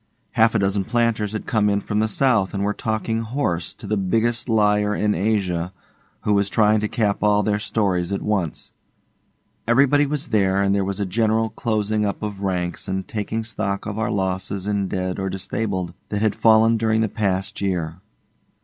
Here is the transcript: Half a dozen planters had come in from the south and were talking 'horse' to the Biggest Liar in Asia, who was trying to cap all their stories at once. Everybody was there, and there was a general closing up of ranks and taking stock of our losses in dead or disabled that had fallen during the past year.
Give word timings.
Half 0.31 0.55
a 0.55 0.57
dozen 0.57 0.83
planters 0.85 1.31
had 1.33 1.45
come 1.45 1.69
in 1.69 1.79
from 1.79 1.99
the 1.99 2.07
south 2.07 2.55
and 2.55 2.63
were 2.63 2.73
talking 2.73 3.21
'horse' 3.21 3.75
to 3.75 3.85
the 3.85 3.97
Biggest 3.97 4.49
Liar 4.49 4.95
in 4.95 5.13
Asia, 5.13 5.71
who 6.21 6.33
was 6.33 6.49
trying 6.49 6.79
to 6.79 6.87
cap 6.87 7.19
all 7.21 7.43
their 7.43 7.59
stories 7.59 8.11
at 8.11 8.23
once. 8.23 8.71
Everybody 9.67 10.07
was 10.07 10.29
there, 10.29 10.59
and 10.59 10.73
there 10.73 10.83
was 10.83 10.99
a 10.99 11.05
general 11.05 11.49
closing 11.51 12.03
up 12.03 12.23
of 12.23 12.41
ranks 12.41 12.87
and 12.87 13.07
taking 13.07 13.43
stock 13.43 13.85
of 13.85 13.99
our 13.99 14.09
losses 14.09 14.65
in 14.65 14.87
dead 14.87 15.19
or 15.19 15.29
disabled 15.29 15.93
that 16.09 16.23
had 16.23 16.33
fallen 16.33 16.77
during 16.77 17.01
the 17.01 17.07
past 17.07 17.61
year. 17.61 17.97